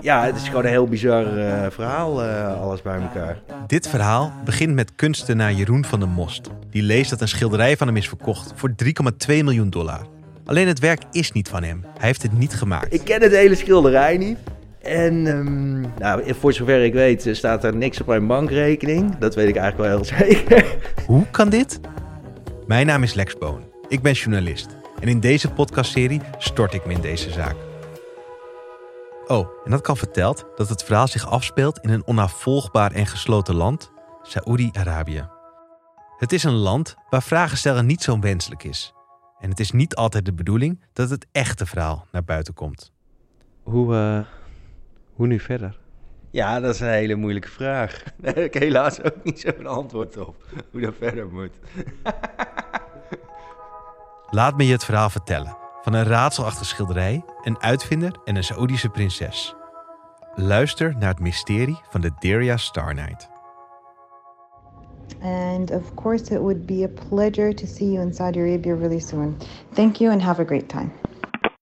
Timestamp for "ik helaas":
48.44-49.02